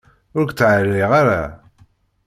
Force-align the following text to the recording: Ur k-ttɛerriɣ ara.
Ur 0.37 0.43
k-ttɛerriɣ 0.49 1.11
ara. 1.21 1.43